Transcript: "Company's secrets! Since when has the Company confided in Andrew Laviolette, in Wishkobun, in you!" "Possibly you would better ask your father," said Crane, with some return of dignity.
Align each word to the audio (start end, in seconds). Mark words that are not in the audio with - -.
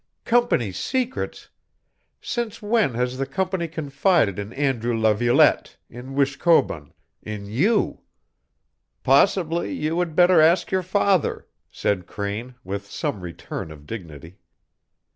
"Company's 0.25 0.79
secrets! 0.79 1.49
Since 2.21 2.59
when 2.59 2.95
has 2.95 3.19
the 3.19 3.27
Company 3.27 3.67
confided 3.67 4.39
in 4.39 4.51
Andrew 4.53 4.97
Laviolette, 4.99 5.77
in 5.91 6.15
Wishkobun, 6.15 6.91
in 7.21 7.45
you!" 7.45 8.01
"Possibly 9.03 9.71
you 9.71 9.95
would 9.95 10.15
better 10.15 10.41
ask 10.41 10.71
your 10.71 10.81
father," 10.81 11.45
said 11.69 12.07
Crane, 12.07 12.55
with 12.63 12.87
some 12.89 13.21
return 13.21 13.69
of 13.69 13.85
dignity. 13.85 14.39